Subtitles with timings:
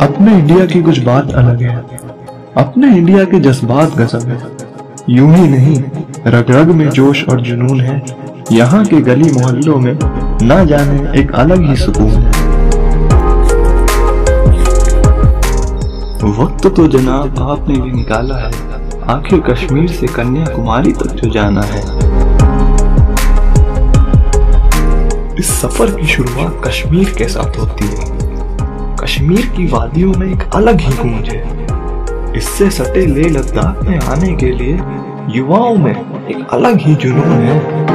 [0.00, 1.76] अपने इंडिया की कुछ बात अलग है।
[2.56, 4.38] अपने इंडिया के जज्बात गजब है।
[5.10, 5.76] यूँ ही नहीं
[6.26, 8.02] रग रग में जोश और जुनून है।
[8.52, 9.98] यहाँ के गली मोहल्लों में
[10.42, 12.46] ना जाने एक अलग ही सुकून है।
[16.38, 18.52] वक्त तो जनाब आपने भी निकाला है।
[19.08, 21.97] आखिर कश्मीर से कन्याकुमारी तक जो जाना है।
[25.38, 28.18] इस सफ़र की शुरुआत कश्मीर के साथ होती है।
[28.96, 31.66] कश्मीर की वादियों में एक अलग ही गूंज है।
[32.36, 34.80] इससे सटे ले लद्दाख में आने के लिए
[35.30, 37.86] युवाओं में एक अलग ही जुनून है।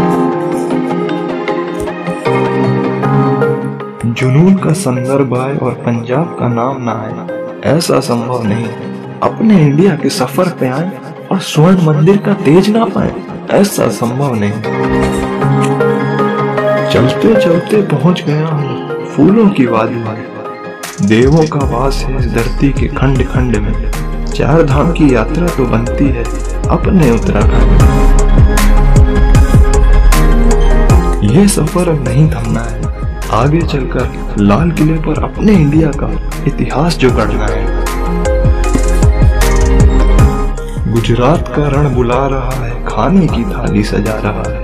[4.13, 8.67] जुनून का संदर्भ आए और पंजाब का नाम ना आए। ऐसा संभव नहीं।
[9.23, 10.91] अपने इंडिया के सफ़र पे आए
[11.31, 13.13] और स्वर्ण मंदिर का तेज ना पाए।
[13.51, 15.32] ऐसा संभव नहीं।
[16.93, 22.87] चलते चलते पहुँच गया हूँ। फूलों की वादी में। देवों का वास है धरती के
[22.87, 23.91] खंड खंड में।
[24.27, 26.23] चार धाम की यात्रा तो बनती है
[26.69, 27.81] अपने उत्तराखंड
[31.31, 32.81] ये सफ़र अब नहीं थमना है।
[33.33, 36.11] आगे चलकर लाल किले पर अपने इंडिया का
[36.47, 37.65] इतिहास जो गढ़ना है।
[40.93, 44.61] गुजरात का रण बुला रहा है, खाने की थाली सजा रहा है।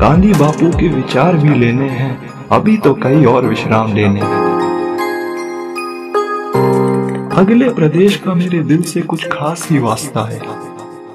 [0.00, 4.44] गांधी बापू के विचार भी लेने हैं। अभी तो कई और विश्राम लेने हैं।
[7.36, 10.40] अगले प्रदेश का मेरे दिल से कुछ खास ही वास्ता है।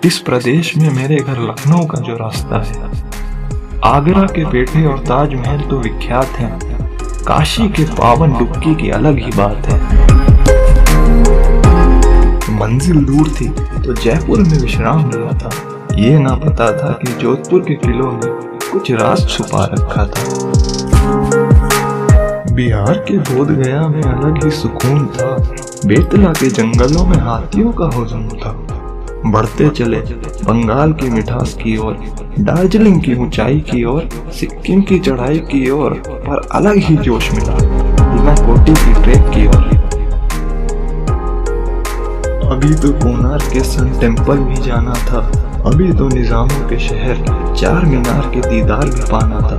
[0.06, 2.90] इस प्रदेश में मेरे घर लखनऊ का जो रास्ता है।
[3.86, 6.60] आगरा के पेठे और ताजमहल तो विख्यात हैं।
[7.24, 9.80] काशी के पावन डुबकी की अलग ही बात है।
[12.60, 13.50] मंजिल दूर थी
[13.84, 15.52] तो जयपुर में विश्राम लिया था।
[15.96, 18.41] ये ना पता था कि जोधपुर के किलों में
[18.72, 20.24] कुछ राज छुपा रखा था।
[22.54, 25.36] बिहार के बोध गया में अलग ही सुकून था।
[25.86, 28.52] बेतला के जंगलों में हाथियों का हुजूम था।
[29.26, 29.98] बढ़ते चले
[30.46, 31.94] बंगाल की मिठास की ओर,
[32.40, 34.10] दार्जिलिंग की ऊंचाई की ओर,
[34.40, 37.54] सिक्किम की चढ़ाई की ओर, पर अलग ही जोश मिला।
[38.14, 39.81] बिना कोटी की ट्रेक की ओर।
[42.72, 45.20] अभी तो कोनार के सन टेंपल भी जाना था।
[45.66, 47.18] अभी तो निजामों के शहर
[47.56, 49.58] चार मीनार के दीदार भी पाना था।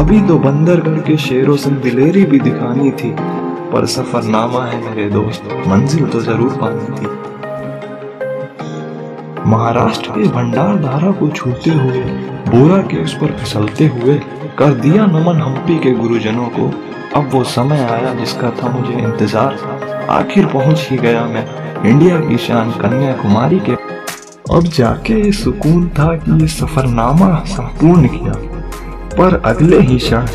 [0.00, 3.10] अभी तो बंदरगढ़ के शेरों से दिलेरी भी दिखानी थी।
[3.72, 7.06] पर सफरनामा है मेरे दोस्त, मंजिल तो ज़रूर पानी थी।
[9.50, 12.04] महाराष्ट्र के भंडार धारा को छूते हुए,
[12.50, 14.20] बोरा के उस पर फिसलते हुए,
[14.58, 16.70] कर दिया नमन हम्पी के गुरुजनों को।
[17.16, 22.36] अब वो समय आया जिसका था मुझे इंतज़ार। आखिर पहुँच ही गया मैं। इंडिया की
[22.38, 23.72] शान कन्याकुमारी के
[24.54, 28.32] अब जाके ये सुकून था कि ये सफरनामा संपूर्ण किया।
[29.16, 30.26] पर अगले ही क्षण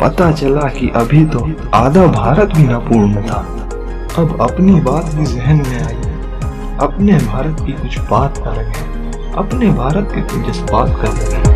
[0.00, 3.40] पता चला कि अभी तो आधा भारत भी न पूर्ण था।
[4.18, 5.96] अब अपनी बात भी जहन में आई।
[6.80, 11.49] अपने भारत की कुछ बात अलग है अपने भारत के कुछ जज्बात कर रहे।